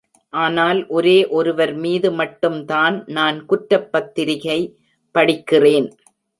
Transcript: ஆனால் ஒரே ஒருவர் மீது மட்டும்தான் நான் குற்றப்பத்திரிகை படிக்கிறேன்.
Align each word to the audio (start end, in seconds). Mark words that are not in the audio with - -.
ஆனால் 0.33 0.87
ஒரே 0.87 1.27
ஒருவர் 1.27 1.73
மீது 1.73 2.11
மட்டும்தான் 2.11 3.03
நான் 3.07 3.45
குற்றப்பத்திரிகை 3.45 4.59
படிக்கிறேன். 5.15 5.87